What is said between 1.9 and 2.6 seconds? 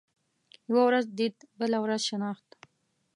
شناخت.